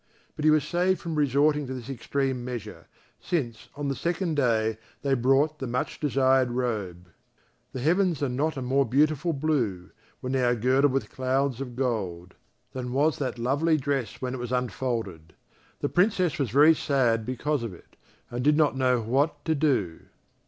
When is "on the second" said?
3.75-4.33